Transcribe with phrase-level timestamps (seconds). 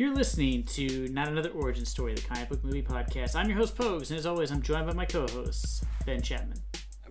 [0.00, 3.36] You're listening to Not Another Origin Story, the comic book movie podcast.
[3.36, 6.56] I'm your host, Pogues, and as always, I'm joined by my co hosts, Ben Chapman.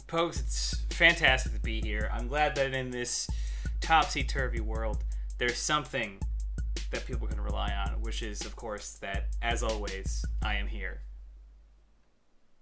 [0.08, 2.10] Pogues, it's fantastic to be here.
[2.12, 3.30] I'm glad that in this
[3.80, 5.04] topsy turvy world,
[5.38, 6.18] there's something
[6.90, 11.02] that people can rely on, which is, of course, that as always, I am here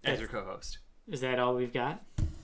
[0.03, 0.80] as your co host.
[1.07, 2.03] Is that all we've got?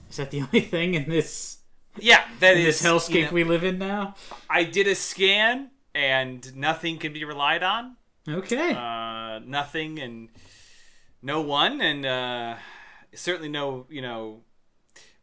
[0.09, 1.57] Is that the only thing in this
[1.99, 4.15] Yeah, that is this hellscape you know, we live in now?
[4.49, 7.95] I did a scan and nothing can be relied on.
[8.27, 8.73] Okay.
[8.73, 10.29] Uh, nothing and
[11.21, 12.55] no one, and uh,
[13.13, 14.41] certainly no, you know,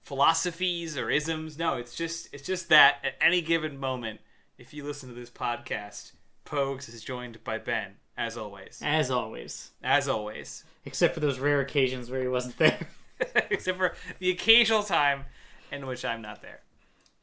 [0.00, 1.58] philosophies or isms.
[1.58, 4.20] No, it's just it's just that at any given moment,
[4.58, 6.12] if you listen to this podcast,
[6.44, 8.80] Pogues is joined by Ben, as always.
[8.84, 9.70] as always.
[9.82, 10.64] As always.
[10.84, 12.88] Except for those rare occasions where he wasn't there.
[13.50, 15.26] Except for the occasional time
[15.70, 16.60] in which I'm not there.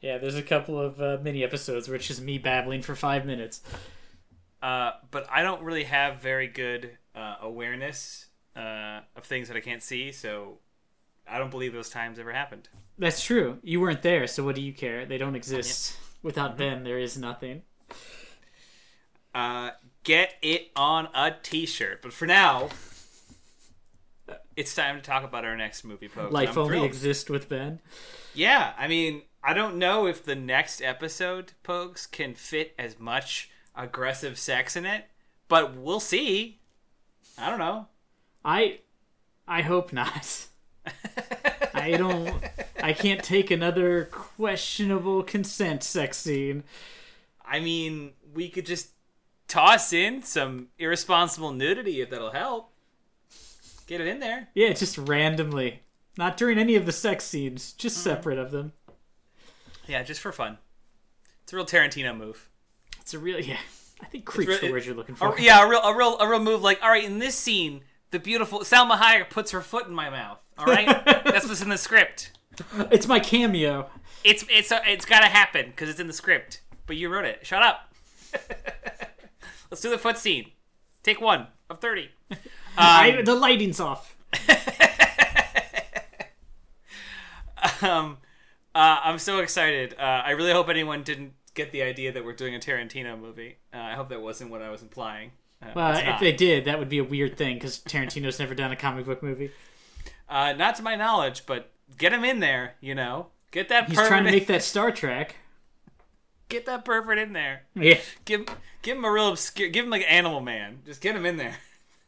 [0.02, 3.26] Yeah, there's a couple of uh, mini episodes where it's just me babbling for five
[3.26, 3.62] minutes.
[4.62, 9.60] Uh, but I don't really have very good uh, awareness uh, of things that I
[9.60, 10.60] can't see, so
[11.28, 12.70] I don't believe those times ever happened.
[12.98, 13.60] That's true.
[13.64, 15.06] You weren't there, so what do you care?
[15.06, 15.96] They don't exist.
[16.24, 17.62] Without Ben, there is nothing.
[19.34, 19.72] Uh,
[20.04, 22.02] get it on a t-shirt.
[22.02, 22.70] But for now,
[24.58, 26.32] it's time to talk about our next movie, Pogues.
[26.32, 26.86] Life I'm only thrilled.
[26.88, 27.80] exists with Ben.
[28.34, 33.50] Yeah, I mean, I don't know if the next episode, Pogues, can fit as much
[33.76, 35.06] aggressive sex in it,
[35.48, 36.60] but we'll see.
[37.38, 37.88] I don't know.
[38.44, 38.80] I
[39.48, 40.48] I hope not.
[41.74, 42.44] I don't
[42.82, 46.64] I can't take another questionable consent sex scene.
[47.46, 48.90] I mean, we could just
[49.48, 52.72] toss in some irresponsible nudity if that'll help.
[53.88, 54.50] Get it in there.
[54.54, 55.82] Yeah, just randomly.
[56.18, 58.74] Not during any of the sex scenes, just separate of them.
[59.88, 60.58] Yeah, just for fun.
[61.44, 62.50] It's a real Tarantino move.
[63.00, 63.58] It's a real yeah.
[64.02, 65.34] I think creep's re- the word you're looking for.
[65.34, 66.62] A- yeah, a real, a real, a real move.
[66.62, 67.82] Like, all right, in this scene,
[68.12, 70.40] the beautiful Salma Hayek puts her foot in my mouth.
[70.58, 72.32] All right, that's what's in the script.
[72.92, 73.90] It's my cameo.
[74.24, 76.62] It's it's uh, it's got to happen because it's in the script.
[76.86, 77.46] But you wrote it.
[77.46, 77.94] Shut up.
[79.72, 80.52] Let's do the foot scene.
[81.04, 82.10] Take one of thirty.
[82.78, 84.16] I, the lighting's off.
[87.82, 88.18] Um,
[88.76, 89.96] uh, I'm so excited.
[90.00, 93.58] Uh, I really hope anyone didn't get the idea that we're doing a Tarantino movie.
[93.74, 95.32] Uh, I hope that wasn't what I was implying.
[95.62, 96.20] Uh, Well, if not.
[96.20, 99.22] they did, that would be a weird thing because Tarantino's never done a comic book
[99.24, 99.52] movie.
[100.30, 102.76] Uh, not to my knowledge, but get him in there.
[102.82, 103.88] You know, get that.
[103.90, 105.36] He's trying to make that Star Trek.
[106.50, 107.64] Get that pervert in there.
[107.76, 108.00] Yeah.
[108.24, 108.46] Give
[108.82, 109.68] give him a real obscure.
[109.68, 110.80] Give him like Animal Man.
[110.86, 111.58] Just get him in there.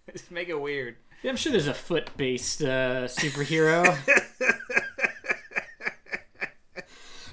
[0.13, 0.95] Just make it weird.
[1.23, 3.97] Yeah, I'm sure there's a foot-based uh, superhero.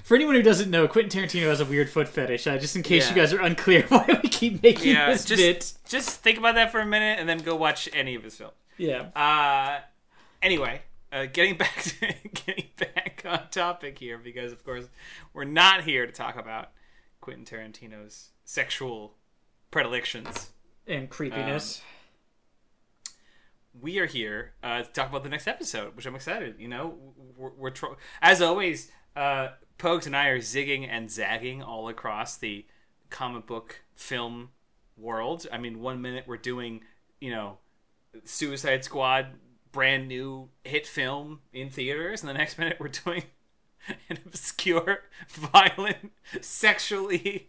[0.03, 2.47] For anyone who doesn't know, Quentin Tarantino has a weird foot fetish.
[2.47, 3.09] Uh, just in case Yeah.
[3.09, 5.73] you guys are unclear why we keep making Yeah, this just bit.
[5.89, 8.53] just think about that for a minute and then go watch any of his films.
[8.77, 9.07] Yeah.
[9.13, 9.81] Uh,
[10.41, 12.13] anyway, uh, getting back to
[12.45, 14.85] getting back on topic here because of course
[15.33, 16.71] we're not here to talk about
[17.19, 19.13] Quentin Tarantino's sexual
[19.71, 20.51] predilections.
[20.87, 21.81] And creepiness.
[23.79, 26.55] We are here uh, to talk about the next episode, which I'm excited.
[26.59, 26.95] You know,
[27.37, 28.91] we're, we're tro- as always.
[29.15, 29.49] Uh,
[29.83, 32.65] and I are zigging and zagging all across the
[33.09, 34.49] comic book film
[34.95, 35.47] world.
[35.51, 36.81] I mean, one minute we're doing,
[37.19, 37.57] you know,
[38.23, 39.27] Suicide Squad,
[39.71, 43.23] brand new hit film in theaters, and the next minute we're doing
[44.09, 46.11] an obscure, violent,
[46.41, 47.47] sexually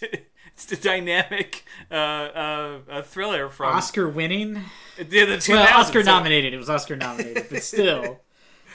[0.68, 4.64] it's a dynamic uh, uh, a thriller from Oscar winning?
[4.96, 6.54] the, the Well, Oscar So nominated.
[6.54, 8.20] It was Oscar nominated, but still.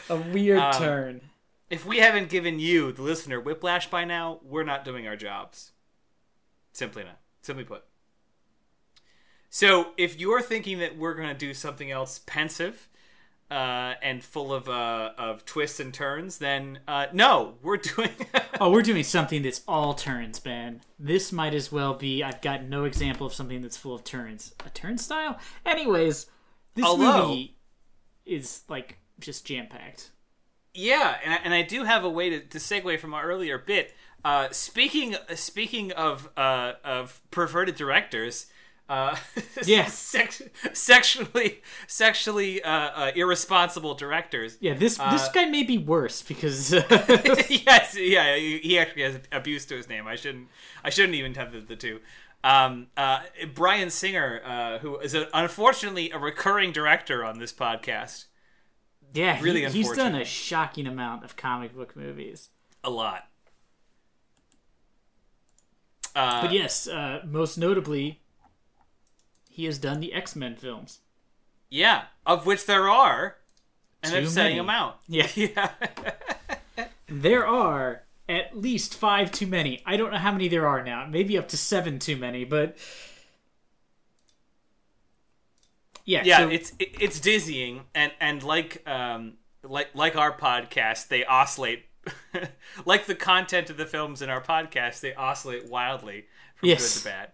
[0.10, 1.22] A weird Um, turn.
[1.70, 5.72] If we haven't given you, the listener, whiplash by now, we're not doing our jobs.
[6.74, 7.20] Simply not.
[7.42, 7.84] Simply put.
[9.50, 12.88] So, if you're thinking that we're going to do something else pensive
[13.52, 18.10] uh, and full of uh, of twists and turns, then uh, no, we're doing.
[18.58, 20.80] Oh, we're doing something that's all turns, Ben.
[20.98, 22.24] This might as well be.
[22.24, 24.56] I've got no example of something that's full of turns.
[24.66, 25.38] A turnstile?
[25.66, 26.28] Anyways,
[26.74, 27.58] this Although- movie
[28.26, 30.12] is like just jam packed.
[30.74, 33.58] Yeah, and I, and I do have a way to, to segue from our earlier
[33.58, 33.94] bit.
[34.24, 38.46] Uh, speaking speaking of uh, of perverted directors,
[38.90, 39.16] uh,
[39.66, 39.86] Yeah.
[39.88, 40.42] sex,
[40.74, 44.58] sexually sexually uh, uh, irresponsible directors.
[44.60, 46.84] Yeah, this Uh, this guy may be worse because uh,
[47.50, 50.08] yes, yeah, he actually has abuse to his name.
[50.08, 50.48] I shouldn't
[50.84, 52.00] I shouldn't even have the, the two.
[52.44, 53.22] Um, uh,
[53.56, 58.26] Bryan Singer, uh, who is a, unfortunately a recurring director on this podcast,
[59.16, 62.50] yeah, Really he- he's done a shocking amount of comic book movies.
[62.84, 63.28] a lot.
[66.16, 68.22] Uh, But yes, uh, most notably,
[69.56, 71.00] he has done the X Men films.
[71.70, 73.38] Yeah, of which there are,
[74.04, 75.00] and Too they're setting them out.
[75.08, 75.28] Yeah.
[75.36, 75.70] Yeah.
[77.08, 79.82] There are at least five too many.
[79.86, 81.06] I don't know how many there are now.
[81.10, 82.76] Maybe up to seven too many, but
[86.04, 91.24] yeah, yeah, so- it's it's dizzying, and and like um like like our podcast, they
[91.26, 91.86] oscillate.
[92.86, 96.26] like the content of the films in our podcast, they oscillate wildly
[96.56, 96.96] from Yes.
[96.96, 97.30] good to bad.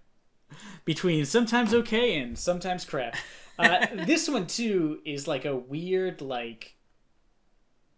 [0.85, 3.15] Between sometimes okay and sometimes crap.
[3.57, 6.75] Uh, this one too is like a weird, like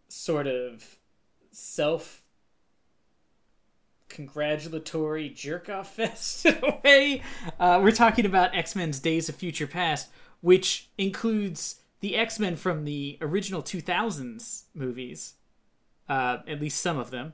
[0.08, 0.98] sort of
[1.52, 2.24] self
[4.14, 7.22] congratulatory jerk off fest in a way.
[7.60, 10.10] Uh, we're talking about X Men's Days of Future Past,
[10.42, 15.34] which includes the X Men from the original 2000s movies,
[16.08, 17.34] uh, at least some of them,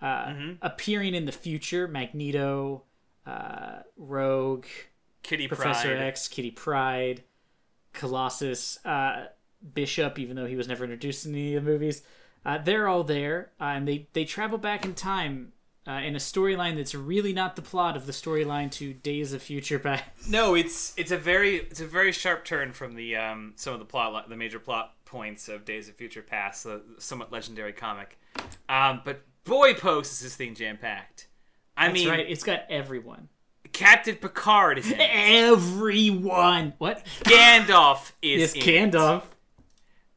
[0.00, 0.32] uh,
[0.62, 2.84] appearing in the future Magneto,
[3.26, 4.66] uh, Rogue.
[5.22, 6.02] Kitty Professor Pryde.
[6.02, 7.24] X, Kitty Pryde,
[7.92, 9.26] Colossus, uh,
[9.74, 12.02] Bishop, even though he was never introduced in any of the movies.
[12.44, 15.52] Uh, they're all there, uh, and they, they travel back in time
[15.88, 19.42] uh, in a storyline that's really not the plot of the storyline to Days of
[19.42, 20.04] Future Past.
[20.28, 23.78] No, it's it's a very it's a very sharp turn from the um some of
[23.78, 28.18] the plot the major plot points of Days of Future Past, the somewhat legendary comic.
[28.68, 31.28] Um, but boy, Pogues is this thing jam packed.
[31.76, 33.28] I That's mean, right, it's got everyone.
[33.72, 35.10] Captain Picard is in it.
[35.12, 36.72] Everyone!
[36.78, 37.04] What?
[37.24, 38.64] Gandalf is Yes, in it.
[38.92, 39.22] Gandalf.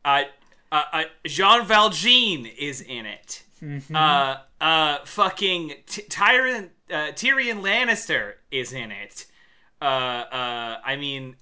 [0.05, 0.23] Uh,
[0.71, 3.43] uh, uh, Jean Valjean is in it.
[3.61, 3.95] Mm-hmm.
[3.95, 9.25] Uh, uh, fucking T- Tyrion, uh, Tyrion Lannister is in it.
[9.81, 11.35] Uh, uh, I mean,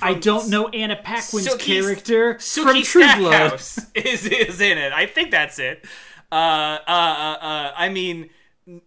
[0.00, 3.52] I don't know Anna Paquin's character Sookie from True Blood.
[3.94, 4.92] Is is in it.
[4.92, 5.84] I think that's it.
[6.32, 8.30] Uh, uh, uh, uh, I mean,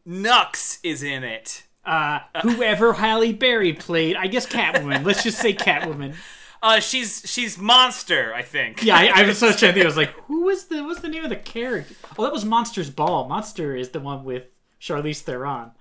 [0.06, 1.63] Nux is in it.
[1.85, 5.03] Uh, whoever Halle Berry played, I guess Catwoman.
[5.06, 6.15] Let's just say Catwoman.
[6.62, 8.33] Uh, she's she's monster.
[8.33, 8.81] I think.
[8.83, 9.83] Yeah, I, I was so trying to think.
[9.83, 11.94] I was like, who was the what's the name of the character?
[12.18, 13.27] Oh, that was Monster's Ball.
[13.27, 14.44] Monster is the one with
[14.80, 15.71] Charlize Theron.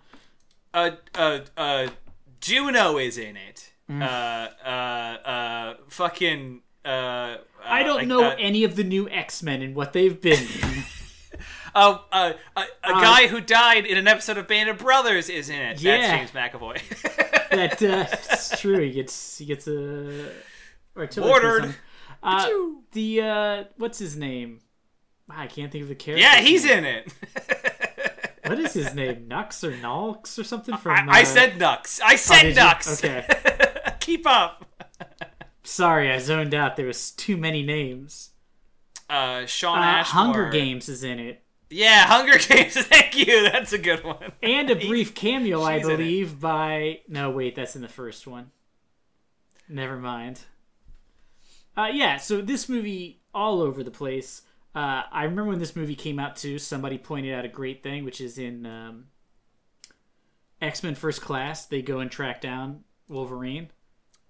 [0.75, 1.87] uh, uh, uh,
[2.41, 3.71] Juno is in it.
[3.89, 4.03] Mm.
[4.03, 6.63] Uh, uh, uh, fucking.
[6.85, 10.21] Uh, I don't uh, know Uh, any of the new X Men and what they've
[10.21, 10.45] been.
[11.75, 15.49] uh, uh, a, a guy who died in an episode of Band of Brothers is
[15.49, 15.81] in it.
[15.81, 15.99] Yeah.
[15.99, 17.49] That's James McAvoy.
[17.51, 18.81] that uh, it's true.
[18.81, 20.31] He gets he gets a
[20.97, 21.75] Ordered.
[22.25, 22.49] Uh,
[22.93, 24.61] the uh, what's his name?
[25.29, 26.23] I can't think of the character.
[26.23, 27.13] yeah, he's in it.
[28.47, 29.27] What is his name?
[29.27, 31.09] Nux or Nalx or something I, from?
[31.09, 32.01] I uh, said Nux.
[32.05, 32.63] I said did you?
[32.63, 33.05] Nux.
[33.05, 33.27] Okay.
[33.99, 34.67] Keep up.
[35.65, 36.77] Sorry, I zoned out.
[36.77, 38.31] There was too many names.
[39.09, 40.25] Uh, Shawn Uh, Ashmore.
[40.25, 41.43] Hunger Games is in it.
[41.73, 42.75] Yeah, Hunger Games.
[42.77, 43.43] Thank you.
[43.51, 44.33] That's a good one.
[44.43, 48.51] and a brief cameo, I she's believe, by no, wait, that's in the first one.
[49.69, 50.41] Never mind.
[51.77, 54.43] Uh, yeah, so this movie all over the place.
[54.75, 56.59] Uh, I remember when this movie came out too.
[56.59, 59.07] Somebody pointed out a great thing, which is in um,
[60.61, 61.67] X Men First Class.
[61.67, 63.71] They go and track down Wolverine.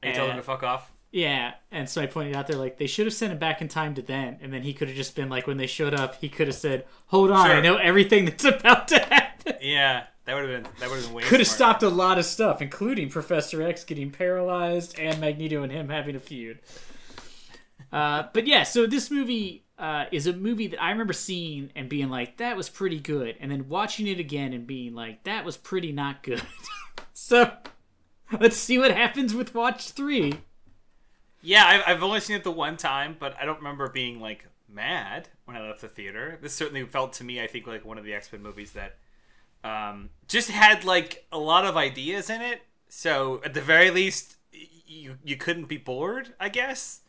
[0.03, 0.93] Are you telling Uh, him to fuck off?
[1.13, 3.69] Yeah, and so I pointed out there like they should have sent him back in
[3.69, 6.15] time to then, and then he could have just been like when they showed up,
[6.17, 10.35] he could have said, "Hold on, I know everything that's about to happen." Yeah, that
[10.35, 12.63] would have been that would have been way could have stopped a lot of stuff,
[12.63, 16.61] including Professor X getting paralyzed and Magneto and him having a feud.
[17.93, 21.91] Uh, but yeah, so this movie uh, is a movie that I remember seeing and
[21.91, 25.45] being like, "That was pretty good," and then watching it again and being like, "That
[25.45, 26.41] was pretty not good."
[27.13, 27.53] so
[28.41, 30.41] let's see what happens with Watch Three.
[31.43, 34.47] Yeah, I've, I've only seen it the one time, but I don't remember being like
[34.69, 36.39] mad when I left the theater.
[36.41, 38.97] This certainly felt to me, I think, like one of the X Men movies that
[39.65, 42.63] um, just had like a lot of ideas in it.
[42.89, 44.37] So at the very least,
[44.87, 47.01] you you couldn't be bored, I guess.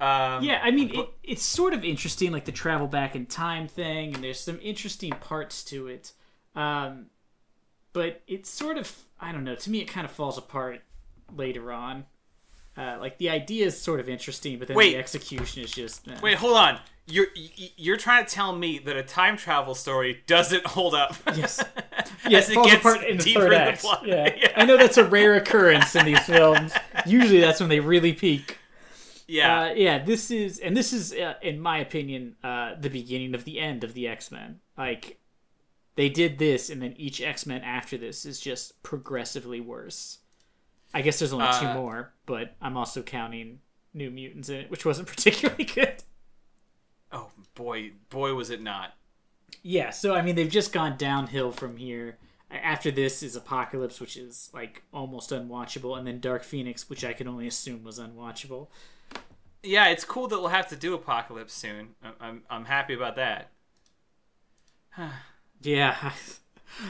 [0.00, 3.68] Um, Yeah, I mean, it, it's sort of interesting, like the travel back in time
[3.68, 6.12] thing, and there's some interesting parts to it.
[6.56, 7.06] Um,
[7.92, 10.80] but it's sort of, I don't know, to me, it kind of falls apart
[11.34, 12.04] later on.
[12.76, 14.92] Uh, like the idea is sort of interesting, but then Wait.
[14.92, 16.08] the execution is just.
[16.08, 16.16] eh.
[16.22, 16.80] Wait, hold on.
[17.06, 17.26] You're
[17.76, 21.14] you're trying to tell me that a time travel story doesn't hold up?
[21.36, 21.62] Yes.
[22.28, 23.84] Yes, it it falls gets apart in the third in the act.
[24.04, 24.34] Yeah.
[24.36, 24.52] Yeah.
[24.56, 26.72] I know that's a rare occurrence in these films.
[27.04, 28.58] Usually, that's when they really peak.
[29.26, 29.62] yeah.
[29.62, 33.44] Uh, yeah, this is, and this is, uh, in my opinion, uh, the beginning of
[33.44, 34.60] the end of the X Men.
[34.78, 35.18] Like,
[35.96, 40.18] they did this, and then each X Men after this is just progressively worse.
[40.94, 43.60] I guess there's only two Uh, more, but I'm also counting
[43.94, 46.02] New Mutants in it, which wasn't particularly good.
[47.10, 48.94] oh boy, boy, was it not.
[49.62, 52.18] Yeah, so I mean, they've just gone downhill from here.
[52.50, 57.12] after this is Apocalypse, which is like almost unwatchable, and then Dark Phoenix, which I
[57.14, 58.68] can only assume was unwatchable.
[59.62, 61.94] Yeah, it's cool that we'll have to do Apocalypse soon.
[62.02, 63.50] I'm I'm, I'm happy about that.
[65.64, 66.12] Yeah.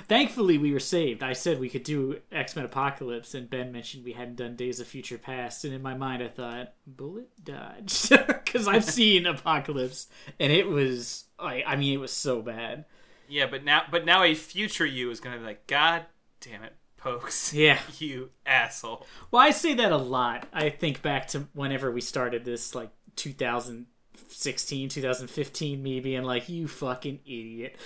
[0.09, 1.23] Thankfully, we were saved.
[1.23, 4.81] I said we could do X Men Apocalypse, and Ben mentioned we hadn't done Days
[4.81, 5.65] of Future Past.
[5.65, 8.11] And in my mind, I thought, bullet dodged.
[8.11, 10.09] Because I've seen Apocalypse,
[10.39, 12.85] and it was, I, I mean, it was so bad.
[13.29, 16.05] Yeah, but now but now a future you is gonna be like, God
[16.41, 17.53] damn it, Pogues.
[17.59, 17.79] Yeah.
[17.99, 19.07] You asshole.
[19.31, 20.47] Well, I say that a lot.
[20.53, 26.69] I think back to whenever we started this, like 2016, 2015, me being like, you
[26.69, 27.77] fucking idiot.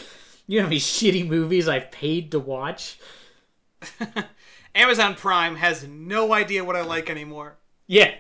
[0.47, 2.99] You know how many shitty movies I've paid to watch?
[4.75, 7.57] Amazon Prime has no idea what I like anymore.
[7.87, 8.15] Yeah.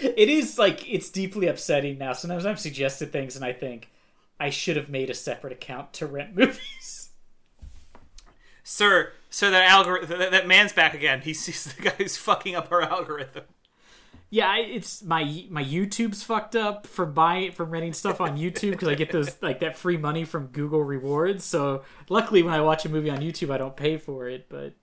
[0.00, 2.12] It is like it's deeply upsetting now.
[2.12, 3.90] Sometimes I've suggested things and I think
[4.38, 7.10] I should have made a separate account to rent movies.
[8.62, 11.20] Sir, sir, that algorithm, that, that man's back again.
[11.20, 13.44] He sees the guy who's fucking up our algorithm.
[14.34, 18.88] Yeah, it's my my YouTube's fucked up for buying from renting stuff on YouTube because
[18.88, 21.44] I get those like that free money from Google Rewards.
[21.44, 24.48] So luckily, when I watch a movie on YouTube, I don't pay for it.
[24.48, 24.74] But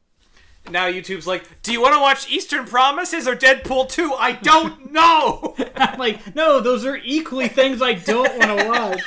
[0.69, 4.13] Now YouTube's like, do you want to watch Eastern Promises or Deadpool 2?
[4.17, 5.53] I don't know.
[5.75, 9.01] I'm like, no, those are equally things I don't want to watch.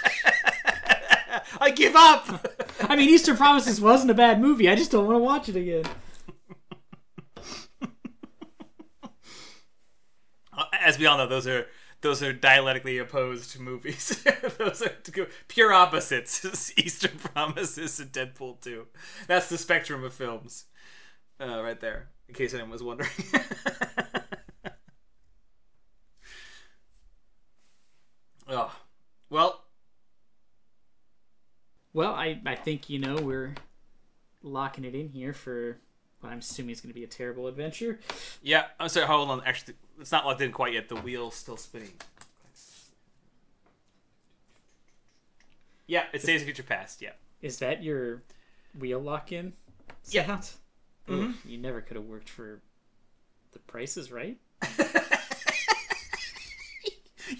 [1.58, 2.46] I give up.
[2.82, 4.68] I mean, Eastern Promises wasn't a bad movie.
[4.68, 5.86] I just don't want to watch it again.
[10.94, 11.66] As we all know, those are
[12.02, 14.24] those are dialectically opposed movies.
[14.58, 14.92] those are
[15.48, 16.72] pure opposites.
[16.78, 18.86] Eastern Promises and Deadpool 2.
[19.26, 20.66] That's the spectrum of films.
[21.40, 23.10] Uh, right there, in case anyone was wondering.
[28.48, 28.74] oh,
[29.30, 29.64] well,
[31.92, 33.54] Well, I I think you know we're
[34.42, 35.78] locking it in here for
[36.24, 38.00] what I'm assuming it's going to be a terrible adventure.
[38.42, 38.64] yeah.
[38.80, 39.06] I'm sorry.
[39.06, 39.42] Hold on.
[39.44, 40.88] Actually, it's not locked in quite yet.
[40.88, 41.92] The wheel's still spinning.
[45.86, 47.02] Yeah, it's Days of Future Past.
[47.02, 47.10] Yeah.
[47.42, 48.22] Is that your
[48.78, 49.52] wheel lock in
[50.08, 50.40] Yeah.
[51.08, 51.48] Ugh, mm-hmm.
[51.48, 52.60] You never could have worked for
[53.52, 54.38] the Price Is Right?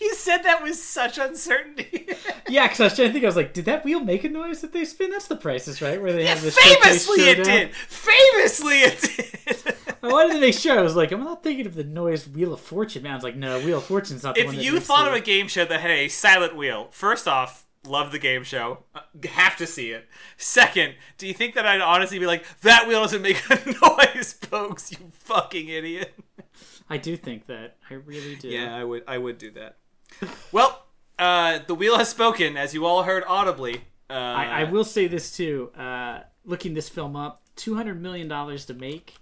[0.04, 2.06] You said that with such uncertainty.
[2.46, 3.25] Yeah, because I was trying to think.
[3.25, 5.11] I was like, did that wheel make a noise that they spin?
[5.11, 6.00] That's the Price Is Right?
[6.00, 7.54] Where they have the showcase Famously, it showdown.
[7.56, 7.75] did.
[7.75, 9.75] Famously, it did.
[10.02, 10.78] I wanted to make sure.
[10.78, 13.02] I was like, I'm not thinking of the noise Wheel of Fortune.
[13.02, 14.87] Man, I was like, no, Wheel of Fortune's not the one if that you makes
[14.87, 18.18] thought the- of a game show that had a silent wheel, first off, love the
[18.18, 18.84] game show.
[18.94, 20.06] Uh, have to see it.
[20.37, 23.56] Second, do you think that I'd honestly be like, that wheel doesn't make a
[24.14, 24.92] noise, folks?
[24.92, 26.14] You fucking idiot.
[26.90, 27.76] I do think that.
[27.90, 28.49] I really do.
[28.49, 29.02] Yeah, I would.
[29.08, 29.76] I would do that.
[30.52, 30.85] Well,
[31.18, 33.85] uh, the wheel has spoken, as you all heard audibly.
[34.09, 35.71] Uh, I, I will say this too.
[35.76, 39.14] Uh, looking this film up, two hundred million dollars to make.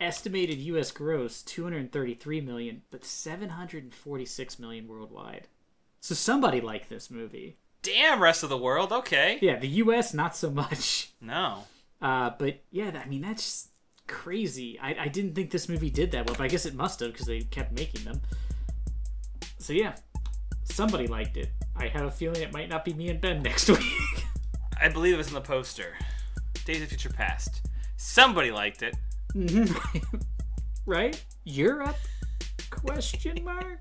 [0.00, 0.90] Estimated U.S.
[0.90, 5.46] gross two hundred thirty-three million, but seven hundred forty-six million worldwide.
[6.00, 7.56] So somebody liked this movie.
[7.82, 8.92] Damn, rest of the world.
[8.92, 9.38] Okay.
[9.40, 10.12] Yeah, the U.S.
[10.12, 11.12] not so much.
[11.20, 11.64] No.
[12.02, 13.68] Uh, but yeah, I mean that's
[14.06, 14.78] crazy.
[14.78, 17.12] I, I didn't think this movie did that well, but I guess it must have
[17.12, 18.20] because they kept making them.
[19.64, 19.94] So yeah,
[20.64, 21.48] somebody liked it.
[21.74, 23.80] I have a feeling it might not be me and Ben next week.
[24.78, 25.94] I believe it's in the poster.
[26.66, 27.66] Days of Future Past.
[27.96, 28.94] Somebody liked it.
[30.86, 31.24] right?
[31.44, 31.96] Europe?
[32.68, 33.80] Question mark?